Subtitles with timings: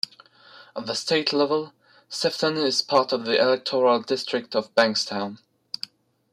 [0.75, 1.73] At the state level,
[2.09, 5.37] Sefton is part of the electoral district of Bankstown.